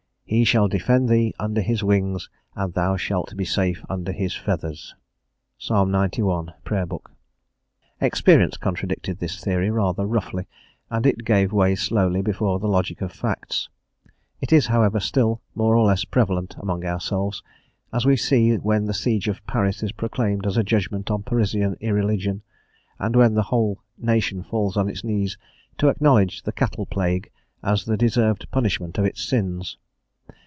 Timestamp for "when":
18.55-18.85, 23.17-23.33